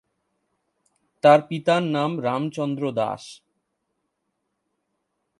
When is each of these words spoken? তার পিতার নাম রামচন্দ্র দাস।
তার 1.23 1.39
পিতার 1.49 1.83
নাম 1.87 2.11
রামচন্দ্র 2.19 2.83
দাস। 2.91 3.23